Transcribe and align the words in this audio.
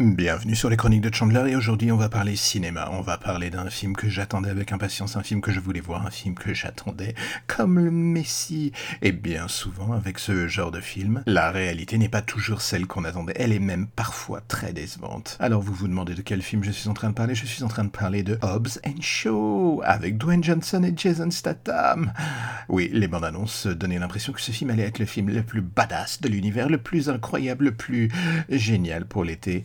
Bienvenue 0.00 0.54
sur 0.54 0.70
les 0.70 0.76
chroniques 0.76 1.00
de 1.00 1.12
Chandler 1.12 1.50
et 1.50 1.56
aujourd'hui 1.56 1.90
on 1.90 1.96
va 1.96 2.08
parler 2.08 2.36
cinéma, 2.36 2.88
on 2.92 3.00
va 3.00 3.18
parler 3.18 3.50
d'un 3.50 3.68
film 3.68 3.96
que 3.96 4.08
j'attendais 4.08 4.48
avec 4.48 4.70
impatience, 4.70 5.16
un 5.16 5.24
film 5.24 5.40
que 5.40 5.50
je 5.50 5.58
voulais 5.58 5.80
voir, 5.80 6.06
un 6.06 6.12
film 6.12 6.36
que 6.36 6.54
j'attendais 6.54 7.16
comme 7.48 7.80
le 7.80 7.90
Messie. 7.90 8.70
Et 9.02 9.10
bien 9.10 9.48
souvent 9.48 9.90
avec 9.90 10.20
ce 10.20 10.46
genre 10.46 10.70
de 10.70 10.80
film, 10.80 11.24
la 11.26 11.50
réalité 11.50 11.98
n'est 11.98 12.08
pas 12.08 12.22
toujours 12.22 12.60
celle 12.60 12.86
qu'on 12.86 13.02
attendait, 13.02 13.32
elle 13.34 13.52
est 13.52 13.58
même 13.58 13.88
parfois 13.88 14.40
très 14.40 14.72
décevante. 14.72 15.36
Alors 15.40 15.62
vous 15.62 15.74
vous 15.74 15.88
demandez 15.88 16.14
de 16.14 16.22
quel 16.22 16.42
film 16.42 16.62
je 16.62 16.70
suis 16.70 16.88
en 16.88 16.94
train 16.94 17.08
de 17.08 17.14
parler, 17.14 17.34
je 17.34 17.46
suis 17.46 17.64
en 17.64 17.68
train 17.68 17.82
de 17.82 17.90
parler 17.90 18.22
de 18.22 18.38
Hobbs 18.40 18.78
and 18.86 19.00
Shaw 19.02 19.82
avec 19.84 20.16
Dwayne 20.16 20.44
Johnson 20.44 20.84
et 20.84 20.92
Jason 20.96 21.32
Statham. 21.32 22.12
Oui, 22.68 22.88
les 22.92 23.08
bandes 23.08 23.24
annonces 23.24 23.66
donnaient 23.66 23.98
l'impression 23.98 24.32
que 24.32 24.40
ce 24.40 24.52
film 24.52 24.70
allait 24.70 24.84
être 24.84 25.00
le 25.00 25.06
film 25.06 25.28
le 25.28 25.42
plus 25.42 25.60
badass 25.60 26.20
de 26.20 26.28
l'univers, 26.28 26.68
le 26.68 26.78
plus 26.78 27.10
incroyable, 27.10 27.64
le 27.64 27.72
plus 27.72 28.12
génial 28.48 29.04
pour 29.04 29.24
l'été. 29.24 29.64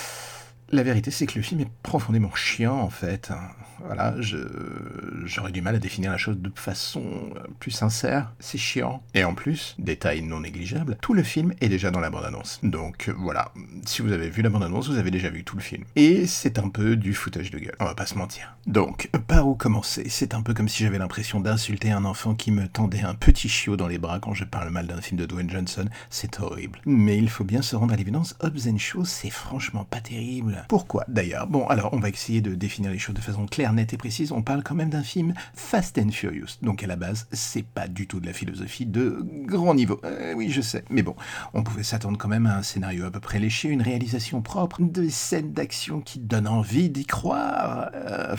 La 0.71 0.83
vérité, 0.83 1.11
c'est 1.11 1.25
que 1.25 1.35
le 1.35 1.41
film 1.41 1.61
est 1.61 1.69
profondément 1.83 2.33
chiant, 2.33 2.79
en 2.79 2.89
fait. 2.89 3.31
Voilà, 3.85 4.15
j'aurais 5.25 5.51
du 5.51 5.61
mal 5.61 5.75
à 5.75 5.79
définir 5.79 6.11
la 6.11 6.17
chose 6.17 6.37
de 6.37 6.51
façon 6.55 7.03
euh, 7.35 7.39
plus 7.59 7.71
sincère. 7.71 8.31
C'est 8.39 8.57
chiant. 8.57 9.01
Et 9.13 9.23
en 9.23 9.33
plus, 9.33 9.75
détail 9.79 10.21
non 10.21 10.41
négligeable, 10.41 10.97
tout 11.01 11.13
le 11.13 11.23
film 11.23 11.53
est 11.61 11.69
déjà 11.69 11.91
dans 11.91 11.99
la 11.99 12.09
bande-annonce. 12.09 12.59
Donc 12.63 13.09
euh, 13.09 13.13
voilà, 13.17 13.51
si 13.85 14.01
vous 14.01 14.11
avez 14.11 14.29
vu 14.29 14.41
la 14.41 14.49
bande-annonce, 14.49 14.89
vous 14.89 14.97
avez 14.97 15.11
déjà 15.11 15.29
vu 15.29 15.43
tout 15.43 15.55
le 15.55 15.61
film. 15.61 15.83
Et 15.95 16.27
c'est 16.27 16.59
un 16.59 16.69
peu 16.69 16.95
du 16.95 17.13
foutage 17.13 17.51
de 17.51 17.59
gueule, 17.59 17.75
on 17.79 17.85
va 17.85 17.95
pas 17.95 18.05
se 18.05 18.15
mentir. 18.15 18.55
Donc, 18.67 19.09
par 19.27 19.47
où 19.47 19.55
commencer? 19.55 20.05
C'est 20.09 20.33
un 20.35 20.41
peu 20.41 20.53
comme 20.53 20.69
si 20.69 20.83
j'avais 20.83 20.99
l'impression 20.99 21.39
d'insulter 21.39 21.91
un 21.91 22.05
enfant 22.05 22.35
qui 22.35 22.51
me 22.51 22.67
tendait 22.67 23.01
un 23.01 23.15
petit 23.15 23.49
chiot 23.49 23.77
dans 23.77 23.87
les 23.87 23.97
bras 23.97 24.19
quand 24.19 24.33
je 24.33 24.43
parle 24.43 24.69
mal 24.69 24.87
d'un 24.87 25.01
film 25.01 25.19
de 25.19 25.25
Dwayne 25.25 25.49
Johnson. 25.49 25.85
C'est 26.09 26.39
horrible. 26.39 26.79
Mais 26.85 27.17
il 27.17 27.29
faut 27.29 27.43
bien 27.43 27.61
se 27.61 27.75
rendre 27.75 27.93
à 27.93 27.97
l'évidence, 27.97 28.35
Hobbs 28.41 28.77
Shaw, 28.77 29.05
c'est 29.05 29.29
franchement 29.31 29.85
pas 29.85 30.01
terrible. 30.01 30.60
Pourquoi 30.67 31.05
d'ailleurs? 31.07 31.47
Bon, 31.47 31.67
alors 31.67 31.93
on 31.93 31.99
va 31.99 32.09
essayer 32.09 32.41
de 32.41 32.55
définir 32.55 32.91
les 32.91 32.99
choses 32.99 33.15
de 33.15 33.21
façon 33.21 33.45
claire, 33.45 33.73
nette 33.73 33.93
et 33.93 33.97
précise. 33.97 34.31
On 34.31 34.41
parle 34.41 34.63
quand 34.63 34.75
même 34.75 34.89
d'un 34.89 35.03
film 35.03 35.33
Fast 35.53 35.97
and 35.97 36.11
Furious. 36.11 36.57
Donc 36.61 36.83
à 36.83 36.87
la 36.87 36.95
base, 36.95 37.27
c'est 37.31 37.65
pas 37.65 37.87
du 37.87 38.07
tout 38.07 38.19
de 38.19 38.25
la 38.25 38.33
philosophie 38.33 38.85
de 38.85 39.25
grand 39.45 39.73
niveau. 39.73 39.99
Euh, 40.05 40.33
oui, 40.35 40.49
je 40.49 40.61
sais. 40.61 40.83
Mais 40.89 41.01
bon, 41.01 41.15
on 41.53 41.63
pouvait 41.63 41.83
s'attendre 41.83 42.17
quand 42.17 42.27
même 42.27 42.45
à 42.45 42.57
un 42.57 42.63
scénario 42.63 43.05
à 43.05 43.11
peu 43.11 43.19
près 43.19 43.39
léché, 43.39 43.69
une 43.69 43.81
réalisation 43.81 44.41
propre, 44.41 44.81
des 44.81 45.09
scènes 45.09 45.53
d'action 45.53 46.01
qui 46.01 46.19
donnent 46.19 46.47
envie 46.47 46.89
d'y 46.89 47.05
croire. 47.05 47.89
Euh, 47.95 48.35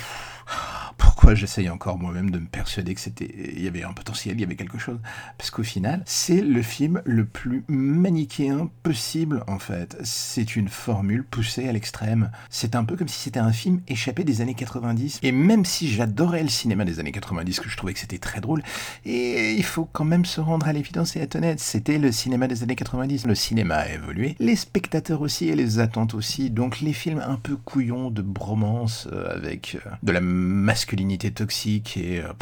pourquoi 1.23 1.37
j'essaye 1.37 1.70
encore 1.70 2.01
moi-même 2.01 2.31
de 2.33 2.41
me 2.41 2.47
persuader 2.47 2.97
que 2.97 3.01
c'était, 3.01 3.33
il 3.55 3.62
y 3.62 3.69
avait 3.69 3.84
un 3.84 3.92
potentiel, 3.92 4.34
il 4.34 4.41
y 4.41 4.45
avait 4.45 4.56
quelque 4.56 4.78
chose 4.78 4.98
Parce 5.39 5.53
qu'au 5.53 5.62
final, 5.62 6.03
c'est 6.05 6.41
le 6.41 6.62
film 6.62 7.01
le 7.05 7.25
plus 7.25 7.62
manichéen 7.69 8.69
possible 8.83 9.45
en 9.47 9.61
fait. 9.61 9.97
C'est 10.03 10.56
une 10.56 10.67
formule 10.67 11.23
poussée 11.23 11.69
à 11.69 11.73
l'extrême. 11.73 12.33
C'est 12.50 12.75
un 12.75 12.83
peu 12.83 12.97
comme 12.97 13.06
si 13.06 13.20
c'était 13.20 13.39
un 13.39 13.53
film 13.53 13.83
échappé 13.87 14.25
des 14.25 14.41
années 14.41 14.56
90. 14.56 15.20
Et 15.23 15.31
même 15.31 15.65
si 15.65 15.87
j'adorais 15.93 16.43
le 16.43 16.48
cinéma 16.48 16.84
des 16.84 16.98
années 16.98 17.12
90, 17.12 17.61
que 17.61 17.69
je 17.69 17.77
trouvais 17.77 17.93
que 17.93 18.00
c'était 18.00 18.19
très 18.19 18.41
drôle, 18.41 18.65
et 19.05 19.53
il 19.53 19.65
faut 19.65 19.84
quand 19.84 20.05
même 20.05 20.25
se 20.25 20.41
rendre 20.41 20.67
à 20.67 20.73
l'évidence 20.73 21.15
et 21.15 21.20
être 21.20 21.37
honnête, 21.37 21.61
c'était 21.61 21.98
le 21.98 22.11
cinéma 22.11 22.48
des 22.48 22.65
années 22.65 22.75
90. 22.75 23.28
Le 23.28 23.37
cinéma 23.37 23.77
a 23.77 23.89
évolué, 23.91 24.34
les 24.41 24.56
spectateurs 24.56 25.20
aussi 25.20 25.50
et 25.50 25.55
les 25.55 25.78
attentes 25.78 26.15
aussi. 26.15 26.50
Donc 26.50 26.81
les 26.81 26.93
films 26.93 27.23
un 27.25 27.37
peu 27.37 27.55
couillons 27.55 28.11
de 28.11 28.23
bromance 28.23 29.06
euh, 29.12 29.37
avec 29.37 29.77
euh, 29.87 29.91
de 30.03 30.11
la 30.11 30.20
masculinité 30.20 31.11
toxique 31.18 31.96
et 31.96 32.20
euh, 32.20 32.32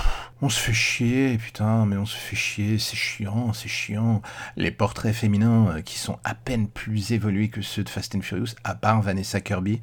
on 0.42 0.48
se 0.48 0.60
fait 0.60 0.72
chier, 0.72 1.38
putain, 1.38 1.86
mais 1.86 1.96
on 1.96 2.06
se 2.06 2.16
fait 2.16 2.36
chier, 2.36 2.78
c'est 2.78 2.96
chiant, 2.96 3.52
c'est 3.52 3.68
chiant. 3.68 4.22
Les 4.56 4.70
portraits 4.70 5.14
féminins 5.14 5.77
euh, 5.77 5.82
qui 5.82 5.98
sont 5.98 6.18
à 6.24 6.34
peine 6.34 6.68
plus 6.68 7.12
évolués 7.12 7.48
que 7.48 7.62
ceux 7.62 7.84
de 7.84 7.88
Fast 7.88 8.14
and 8.14 8.22
Furious, 8.22 8.54
à 8.64 8.74
part 8.74 9.02
Vanessa 9.02 9.40
Kirby, 9.40 9.80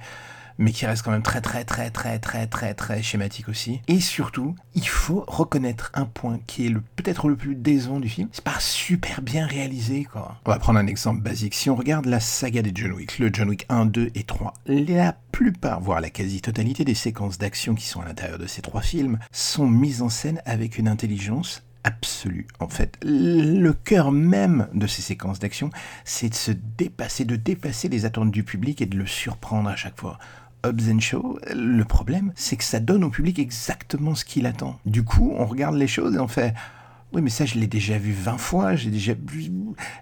mais 0.58 0.72
qui 0.72 0.86
reste 0.86 1.04
quand 1.04 1.12
même 1.12 1.24
très 1.24 1.42
très 1.42 1.64
très 1.64 1.90
très 1.90 2.20
très 2.20 2.48
très 2.48 2.74
très 2.74 3.02
schématique 3.02 3.50
aussi. 3.50 3.82
Et 3.88 4.00
surtout, 4.00 4.56
il 4.76 4.88
faut 4.88 5.24
reconnaître 5.28 5.92
un 5.94 6.06
point 6.06 6.40
qui 6.48 6.68
est 6.68 6.74
peut-être 6.96 7.28
le 7.28 7.36
plus 7.36 7.56
décevant 7.56 8.00
du 8.00 8.10
film, 8.10 8.30
c'est 8.32 8.44
pas 8.44 8.60
super 8.60 9.22
bien 9.22 9.46
réalisé 9.46 10.06
quoi. 10.06 10.40
On 10.46 10.52
va 10.52 10.60
prendre 10.60 10.80
un 10.80 10.88
exemple 10.88 11.22
basique. 11.22 11.56
Si 11.56 11.70
on 11.70 11.76
regarde 11.76 12.06
la 12.06 12.20
saga 12.20 12.62
des 12.62 12.72
John 12.74 12.92
Wick, 12.92 13.20
le 13.20 13.30
John 13.32 13.50
Wick 13.50 13.66
1, 13.70 13.86
2 13.88 14.12
et 14.16 14.24
3, 14.24 14.54
la 14.66 15.14
plupart, 15.32 15.82
voire 15.82 16.02
la 16.02 16.10
quasi-totalité 16.10 16.84
des 16.84 16.96
séquences 16.96 17.38
d'action 17.38 17.76
qui 17.76 17.86
sont 17.86 18.02
à 18.02 18.06
l'intérieur 18.06 18.40
de 18.40 18.48
ces 18.48 18.62
trois 18.62 18.82
films 18.82 19.20
sont 19.32 19.68
mises 19.68 20.02
en 20.02 20.10
scène 20.10 20.42
avec 20.46 20.78
une 20.78 20.88
intelligence 20.88 21.64
absolue. 21.84 22.48
En 22.60 22.68
fait, 22.68 22.98
le 23.02 23.72
cœur 23.72 24.12
même 24.12 24.68
de 24.74 24.88
ces 24.88 25.02
séquences 25.02 25.40
d'action, 25.40 25.70
c'est 26.04 26.30
de 26.30 26.36
se 26.36 26.52
dépasser, 26.52 27.24
de 27.24 27.36
dépasser 27.36 27.88
les 27.88 28.06
attentes 28.06 28.32
du 28.32 28.44
public 28.44 28.82
et 28.82 28.86
de 28.86 28.98
le 28.98 29.06
surprendre 29.06 29.70
à 29.70 29.76
chaque 29.76 30.00
fois. 30.00 30.20
Hobbs 30.68 31.00
Show, 31.00 31.40
le 31.54 31.84
problème, 31.84 32.32
c'est 32.36 32.58
que 32.58 32.64
ça 32.64 32.80
donne 32.80 33.04
au 33.04 33.10
public 33.10 33.40
exactement 33.40 34.16
ce 34.16 34.26
qu'il 34.26 34.46
attend. 34.46 34.80
Du 34.86 35.04
coup, 35.04 35.34
on 35.38 35.46
regarde 35.46 35.76
les 35.76 35.88
choses 35.88 36.16
et 36.16 36.20
on 36.20 36.28
fait 36.28 36.54
oui, 37.18 37.24
mais 37.24 37.32
ça, 37.32 37.46
je 37.46 37.56
l'ai 37.56 37.66
déjà 37.66 37.98
vu 37.98 38.14
20 38.14 38.38
fois. 38.38 38.76
J'ai 38.76 38.92
déjà 38.92 39.14
vu 39.14 39.50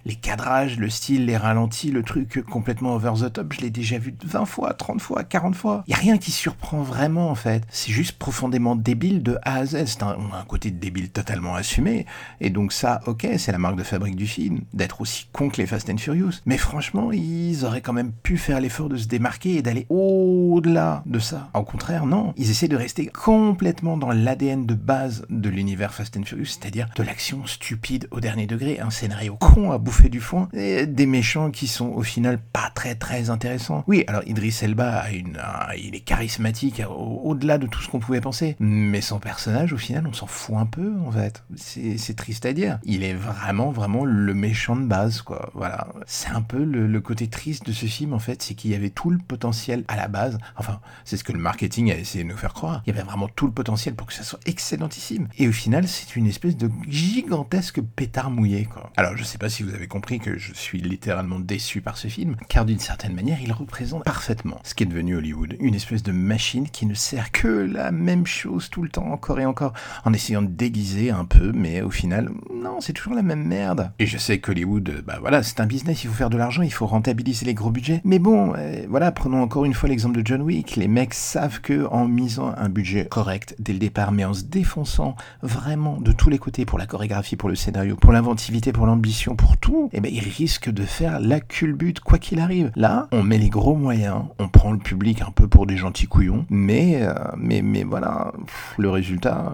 les 0.03 0.15
cadrages, 0.15 0.77
le 0.77 0.89
style, 0.89 1.27
les 1.27 1.37
ralentis, 1.37 1.89
le 1.89 2.03
truc 2.03 2.43
complètement 2.43 2.93
over 2.93 3.13
the 3.17 3.31
top. 3.31 3.53
Je 3.53 3.61
l'ai 3.61 3.69
déjà 3.69 3.97
vu 3.97 4.13
20 4.21 4.43
fois, 4.43 4.73
30 4.73 4.99
fois, 4.99 5.23
40 5.23 5.55
fois. 5.55 5.85
Il 5.87 5.91
y 5.91 5.93
a 5.93 5.97
rien 5.97 6.17
qui 6.17 6.31
surprend 6.31 6.81
vraiment, 6.81 7.29
en 7.29 7.35
fait. 7.35 7.63
C'est 7.69 7.93
juste 7.93 8.17
profondément 8.17 8.75
débile 8.75 9.23
de 9.23 9.37
A 9.43 9.59
à 9.59 9.65
Z. 9.65 9.85
C'est 9.85 10.03
un, 10.03 10.17
côté 10.45 10.71
débile 10.71 11.09
totalement 11.09 11.55
assumé. 11.55 12.05
Et 12.41 12.49
donc 12.49 12.73
ça, 12.73 12.99
ok, 13.05 13.25
c'est 13.37 13.53
la 13.53 13.59
marque 13.59 13.77
de 13.77 13.83
fabrique 13.83 14.17
du 14.17 14.27
film, 14.27 14.59
d'être 14.73 14.99
aussi 14.99 15.29
con 15.31 15.47
que 15.47 15.61
les 15.61 15.67
Fast 15.67 15.89
and 15.89 15.97
Furious. 15.97 16.41
Mais 16.45 16.57
franchement, 16.57 17.13
ils 17.13 17.63
auraient 17.63 17.81
quand 17.81 17.93
même 17.93 18.11
pu 18.11 18.37
faire 18.37 18.59
l'effort 18.59 18.89
de 18.89 18.97
se 18.97 19.07
démarquer 19.07 19.55
et 19.55 19.61
d'aller 19.61 19.85
au-delà 19.87 21.01
de 21.05 21.19
ça. 21.19 21.49
Au 21.53 21.63
contraire, 21.63 22.05
non. 22.05 22.33
Ils 22.35 22.51
essaient 22.51 22.67
de 22.67 22.75
rester 22.75 23.05
complètement 23.05 23.95
dans 23.95 24.11
l'ADN 24.11 24.65
de 24.65 24.73
base 24.73 25.25
de 25.29 25.47
l'univers 25.47 25.93
Fast 25.93 26.17
and 26.17 26.23
Furious, 26.23 26.47
c'est-à-dire 26.47 26.89
de 26.97 27.04
l'action 27.05 27.45
stupide 27.45 28.07
au 28.11 28.19
dernier 28.19 28.47
degré, 28.47 28.79
un 28.79 28.89
scénario 28.89 29.37
con 29.39 29.71
à 29.71 29.77
bouffer 29.77 30.09
du 30.09 30.19
foin, 30.19 30.49
et 30.53 30.85
des 30.85 31.05
méchants 31.05 31.51
qui 31.51 31.67
sont 31.67 31.87
au 31.89 32.03
final 32.03 32.39
pas 32.39 32.71
très 32.73 32.95
très 32.95 33.29
intéressants. 33.29 33.83
Oui, 33.87 34.03
alors 34.07 34.23
Idris 34.25 34.59
Elba 34.61 35.05
il 35.11 35.95
est 35.95 35.99
charismatique 35.99 36.81
au-delà 36.89 37.57
de 37.57 37.67
tout 37.67 37.81
ce 37.81 37.89
qu'on 37.89 37.99
pouvait 37.99 38.21
penser, 38.21 38.55
mais 38.59 39.01
son 39.01 39.19
personnage 39.19 39.73
au 39.73 39.77
final 39.77 40.07
on 40.07 40.13
s'en 40.13 40.27
fout 40.27 40.55
un 40.57 40.65
peu 40.65 40.93
en 41.05 41.11
fait. 41.11 41.43
C'est 41.55 42.15
triste 42.15 42.45
à 42.45 42.53
dire. 42.53 42.79
Il 42.83 43.03
est 43.03 43.13
vraiment 43.13 43.71
vraiment 43.71 44.05
le 44.05 44.33
méchant 44.33 44.75
de 44.75 44.85
base 44.85 45.21
quoi. 45.21 45.51
Voilà, 45.53 45.87
c'est 46.05 46.29
un 46.29 46.41
peu 46.41 46.63
le, 46.63 46.87
le, 46.87 47.01
côté 47.01 47.27
triste 47.27 47.65
de 47.65 47.71
ce 47.71 47.85
film 47.85 48.13
en 48.13 48.19
fait, 48.19 48.41
c'est 48.41 48.55
qu'il 48.55 48.71
y 48.71 48.75
avait 48.75 48.89
tout 48.89 49.09
le 49.09 49.19
potentiel 49.19 49.83
à 49.87 49.95
la 49.95 50.07
base. 50.07 50.37
Enfin, 50.57 50.79
c'est 51.03 51.17
ce 51.17 51.23
que 51.23 51.31
le 51.31 51.39
marketing 51.39 51.91
a 51.91 51.97
essayé 51.97 52.23
de 52.23 52.29
nous 52.29 52.37
faire 52.37 52.53
croire. 52.53 52.81
Il 52.85 52.93
y 52.93 52.97
avait 52.97 53.05
vraiment 53.05 53.27
tout 53.27 53.45
le 53.45 53.51
potentiel 53.51 53.95
pour 53.95 54.07
que 54.07 54.13
ça 54.13 54.23
soit 54.23 54.39
excellentissime. 54.45 55.27
Et 55.37 55.47
au 55.47 55.51
final, 55.51 55.87
c'est 55.87 56.15
une 56.15 56.27
espèce 56.27 56.57
de 56.57 56.69
gigantesque 56.87 57.81
pétard 57.81 58.31
mouillé, 58.31 58.65
quoi. 58.65 58.91
Alors, 58.97 59.17
je 59.17 59.23
sais 59.23 59.37
pas 59.37 59.49
si 59.49 59.63
vous 59.63 59.73
avez 59.73 59.87
compris 59.87 60.19
que 60.19 60.37
je 60.37 60.53
suis 60.53 60.79
littéralement 60.79 61.39
déçu 61.39 61.81
par 61.81 61.97
ce 61.97 62.07
film, 62.07 62.35
car 62.49 62.65
d'une 62.65 62.79
certaine 62.79 63.13
manière, 63.13 63.39
il 63.41 63.51
représente 63.51 64.03
parfaitement 64.03 64.59
ce 64.63 64.73
qui 64.73 64.83
est 64.83 64.87
devenu 64.87 65.15
Hollywood. 65.15 65.55
Une 65.59 65.75
espèce 65.75 66.03
de 66.03 66.11
machine 66.11 66.69
qui 66.69 66.85
ne 66.85 66.93
sert 66.93 67.31
que 67.31 67.47
la 67.47 67.91
même 67.91 68.25
chose 68.25 68.69
tout 68.69 68.83
le 68.83 68.89
temps, 68.89 69.11
encore 69.11 69.39
et 69.39 69.45
encore, 69.45 69.73
en 70.03 70.13
essayant 70.13 70.41
de 70.41 70.47
déguiser 70.47 71.11
un 71.11 71.25
peu, 71.25 71.51
mais 71.51 71.81
au 71.81 71.89
final, 71.89 72.31
non, 72.53 72.81
c'est 72.81 72.93
toujours 72.93 73.15
la 73.15 73.21
même 73.21 73.43
merde. 73.43 73.91
Et 73.99 74.05
je 74.05 74.17
sais 74.17 74.39
qu'Hollywood, 74.39 75.03
bah 75.05 75.17
voilà, 75.19 75.43
c'est 75.43 75.59
un 75.59 75.65
business, 75.65 76.03
il 76.03 76.09
faut 76.09 76.15
faire 76.15 76.29
de 76.29 76.37
l'argent, 76.37 76.61
il 76.61 76.73
faut 76.73 76.87
rentabiliser 76.87 77.45
les 77.45 77.53
gros 77.53 77.71
budgets. 77.71 78.01
Mais 78.03 78.19
bon, 78.19 78.53
euh, 78.55 78.85
voilà, 78.89 79.11
prenons 79.11 79.41
encore 79.41 79.65
une 79.65 79.73
fois 79.73 79.89
l'exemple 79.89 80.21
de 80.21 80.25
John 80.25 80.41
Wick. 80.41 80.75
Les 80.75 80.87
mecs 80.87 81.13
savent 81.13 81.61
que 81.61 81.85
en 81.87 82.07
misant 82.07 82.53
un 82.57 82.69
budget 82.69 83.07
correct 83.09 83.55
dès 83.59 83.73
le 83.73 83.79
départ, 83.79 84.11
mais 84.11 84.25
en 84.25 84.33
se 84.33 84.43
défonçant 84.43 85.15
vraiment 85.41 85.99
de 85.99 86.11
tous 86.11 86.29
les 86.29 86.37
côtés 86.39 86.65
pour 86.65 86.74
la 86.77 86.85
chorégraphie, 86.85 87.35
pour 87.35 87.49
le 87.49 87.55
scénario, 87.55 87.95
pour 87.95 88.11
l'inventivité, 88.11 88.71
pour 88.71 88.85
l'ambition, 88.85 89.35
pour 89.35 89.57
tout, 89.57 89.89
eh 89.93 89.99
ben, 90.01 90.11
il 90.13 90.23
risque 90.23 90.69
de 90.69 90.83
faire 90.83 91.19
la 91.19 91.39
culbute 91.39 91.99
quoi 91.99 92.17
qu'il 92.17 92.39
arrive. 92.39 92.71
Là, 92.75 93.07
on 93.11 93.23
met 93.23 93.37
les 93.37 93.49
gros 93.49 93.75
moyens, 93.75 94.23
on 94.39 94.47
prend 94.47 94.71
le 94.71 94.79
public 94.79 95.21
un 95.21 95.31
peu 95.31 95.47
pour 95.47 95.65
des 95.65 95.77
gentils 95.77 96.07
couillons, 96.07 96.45
mais, 96.49 96.99
euh, 97.01 97.13
mais, 97.37 97.61
mais 97.61 97.83
voilà, 97.83 98.31
le 98.77 98.89
résultat, 98.89 99.53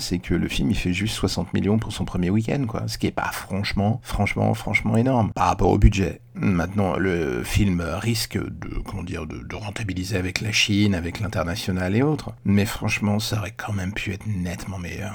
c'est 0.00 0.18
que 0.18 0.34
le 0.34 0.48
film, 0.48 0.70
il 0.70 0.76
fait 0.76 0.92
juste 0.92 1.14
60 1.14 1.52
millions 1.54 1.78
pour 1.78 1.92
son 1.92 2.04
premier 2.04 2.30
week-end, 2.30 2.64
quoi. 2.66 2.84
Ce 2.86 2.98
qui 2.98 3.06
est 3.06 3.12
pas 3.12 3.30
franchement, 3.32 4.00
franchement, 4.02 4.54
franchement 4.54 4.96
énorme 4.96 5.32
par 5.32 5.48
rapport 5.48 5.70
au 5.70 5.78
budget. 5.78 6.20
Maintenant, 6.34 6.96
le 6.96 7.44
film 7.44 7.80
risque 7.80 8.36
de, 8.36 8.78
comment 8.84 9.04
dire, 9.04 9.26
de 9.26 9.54
rentabiliser 9.54 10.16
avec 10.16 10.40
la 10.40 10.50
Chine, 10.50 10.94
avec 10.94 11.20
l'international 11.20 11.94
et 11.94 12.02
autres. 12.02 12.32
Mais 12.44 12.64
franchement, 12.64 13.18
ça 13.18 13.38
aurait 13.38 13.54
quand 13.56 13.72
même 13.72 13.92
pu 13.92 14.12
être 14.12 14.26
nettement 14.26 14.78
meilleur. 14.78 15.14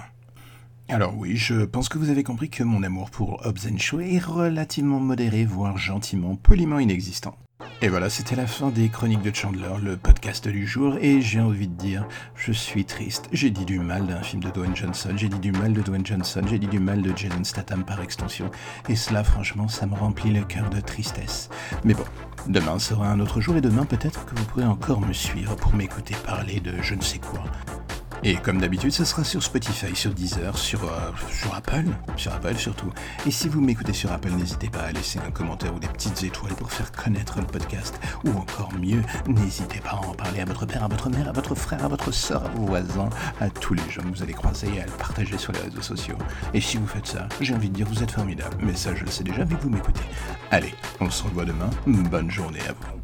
Alors 0.91 1.15
oui, 1.15 1.35
je 1.35 1.65
pense 1.65 1.87
que 1.87 1.99
vous 1.99 2.09
avez 2.09 2.23
compris 2.23 2.49
que 2.49 2.63
mon 2.63 2.81
amour 2.81 3.11
pour 3.11 3.45
Hobbs 3.45 3.77
Shaw 3.77 3.99
est 3.99 4.17
relativement 4.17 4.99
modéré, 4.99 5.45
voire 5.45 5.77
gentiment, 5.77 6.35
poliment 6.35 6.79
inexistant. 6.79 7.37
Et 7.83 7.89
voilà, 7.89 8.09
c'était 8.09 8.35
la 8.35 8.47
fin 8.47 8.69
des 8.69 8.89
Chroniques 8.89 9.21
de 9.21 9.33
Chandler, 9.33 9.69
le 9.83 9.97
podcast 9.97 10.47
du 10.47 10.65
jour, 10.65 10.97
et 10.99 11.21
j'ai 11.21 11.41
envie 11.41 11.67
de 11.67 11.75
dire, 11.75 12.07
je 12.33 12.51
suis 12.51 12.85
triste. 12.85 13.29
J'ai 13.31 13.51
dit 13.51 13.65
du 13.65 13.77
mal 13.77 14.07
d'un 14.07 14.23
film 14.23 14.41
de 14.41 14.49
Dwayne 14.49 14.75
Johnson, 14.75 15.11
j'ai 15.15 15.29
dit 15.29 15.37
du 15.37 15.51
mal 15.51 15.73
de 15.73 15.81
Dwayne 15.81 16.05
Johnson, 16.05 16.41
j'ai 16.49 16.57
dit 16.57 16.67
du 16.67 16.79
mal 16.79 17.03
de 17.03 17.15
Jason 17.15 17.43
Statham 17.43 17.85
par 17.85 18.01
extension, 18.01 18.49
et 18.89 18.95
cela, 18.95 19.23
franchement, 19.23 19.67
ça 19.67 19.85
me 19.85 19.93
remplit 19.93 20.31
le 20.31 20.43
cœur 20.43 20.71
de 20.71 20.79
tristesse. 20.79 21.49
Mais 21.83 21.93
bon, 21.93 22.05
demain 22.47 22.79
sera 22.79 23.07
un 23.11 23.19
autre 23.19 23.41
jour, 23.41 23.55
et 23.55 23.61
demain, 23.61 23.85
peut-être 23.85 24.25
que 24.25 24.35
vous 24.35 24.45
pourrez 24.45 24.65
encore 24.65 25.01
me 25.01 25.13
suivre 25.13 25.55
pour 25.55 25.75
m'écouter 25.75 26.15
parler 26.25 26.59
de 26.59 26.73
je 26.81 26.95
ne 26.95 27.01
sais 27.01 27.19
quoi. 27.19 27.43
Et 28.23 28.35
comme 28.35 28.59
d'habitude, 28.59 28.91
ce 28.91 29.05
sera 29.05 29.23
sur 29.23 29.41
Spotify, 29.41 29.95
sur 29.95 30.11
Deezer, 30.13 30.57
sur, 30.57 30.83
euh, 30.83 31.11
sur 31.31 31.55
Apple, 31.55 31.85
sur 32.17 32.33
Apple 32.33 32.55
surtout. 32.55 32.91
Et 33.25 33.31
si 33.31 33.47
vous 33.47 33.61
m'écoutez 33.61 33.93
sur 33.93 34.11
Apple, 34.11 34.31
n'hésitez 34.31 34.69
pas 34.69 34.81
à 34.81 34.91
laisser 34.91 35.19
un 35.25 35.31
commentaire 35.31 35.73
ou 35.73 35.79
des 35.79 35.87
petites 35.87 36.21
étoiles 36.23 36.53
pour 36.55 36.71
faire 36.71 36.91
connaître 36.91 37.39
le 37.39 37.45
podcast. 37.45 37.99
Ou 38.25 38.31
encore 38.31 38.73
mieux, 38.73 39.01
n'hésitez 39.27 39.79
pas 39.79 39.91
à 39.91 40.05
en 40.05 40.13
parler 40.13 40.41
à 40.41 40.45
votre 40.45 40.65
père, 40.65 40.83
à 40.83 40.87
votre 40.89 41.09
mère, 41.09 41.29
à 41.29 41.31
votre 41.31 41.55
frère, 41.55 41.85
à 41.85 41.87
votre 41.87 42.11
soeur, 42.11 42.43
à 42.45 42.49
vos 42.49 42.65
voisins, 42.65 43.09
à 43.39 43.49
tous 43.49 43.73
les 43.73 43.89
gens 43.89 44.01
que 44.01 44.17
vous 44.17 44.23
allez 44.23 44.33
croiser 44.33 44.67
et 44.75 44.81
à 44.81 44.85
le 44.85 44.91
partager 44.91 45.37
sur 45.37 45.53
les 45.53 45.59
réseaux 45.59 45.81
sociaux. 45.81 46.17
Et 46.53 46.59
si 46.59 46.77
vous 46.77 46.87
faites 46.87 47.07
ça, 47.07 47.27
j'ai 47.39 47.55
envie 47.55 47.69
de 47.69 47.75
dire 47.75 47.87
vous 47.87 48.03
êtes 48.03 48.11
formidable. 48.11 48.57
Mais 48.61 48.75
ça, 48.75 48.93
je 48.95 49.05
le 49.05 49.11
sais 49.11 49.23
déjà 49.23 49.45
vu 49.45 49.55
que 49.55 49.63
vous 49.63 49.69
m'écoutez. 49.69 50.01
Allez, 50.51 50.73
on 50.99 51.09
se 51.09 51.23
revoit 51.23 51.45
demain. 51.45 51.69
Bonne 51.87 52.29
journée 52.29 52.61
à 52.67 52.73
vous. 52.73 52.98